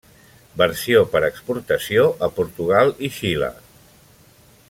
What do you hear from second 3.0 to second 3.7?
i Xile.